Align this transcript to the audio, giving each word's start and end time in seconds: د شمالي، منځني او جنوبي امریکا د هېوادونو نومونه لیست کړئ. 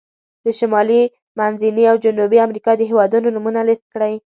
د 0.43 0.45
شمالي، 0.59 1.01
منځني 1.39 1.83
او 1.91 1.95
جنوبي 2.05 2.37
امریکا 2.45 2.71
د 2.77 2.81
هېوادونو 2.89 3.27
نومونه 3.35 3.61
لیست 3.67 3.85
کړئ. 3.93 4.13